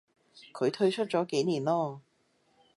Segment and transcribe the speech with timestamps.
[0.51, 2.01] 佢退出咗幾年咯